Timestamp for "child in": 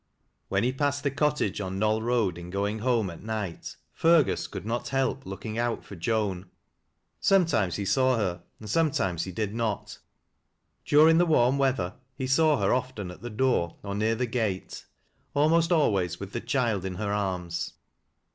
16.41-16.95